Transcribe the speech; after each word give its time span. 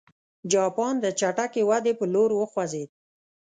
جاپان 0.51 0.93
د 1.03 1.05
چټکې 1.19 1.61
ودې 1.69 1.93
په 1.99 2.05
لور 2.13 2.29
وخوځېد. 2.35 2.89